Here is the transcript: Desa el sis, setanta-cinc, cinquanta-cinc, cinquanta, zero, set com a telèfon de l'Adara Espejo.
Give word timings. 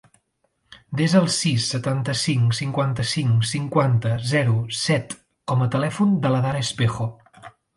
Desa 1.01 1.19
el 1.23 1.27
sis, 1.33 1.67
setanta-cinc, 1.73 2.57
cinquanta-cinc, 2.61 3.45
cinquanta, 3.51 4.15
zero, 4.33 4.57
set 4.81 5.17
com 5.53 5.65
a 5.67 5.71
telèfon 5.77 6.17
de 6.25 6.33
l'Adara 6.35 6.65
Espejo. 6.69 7.09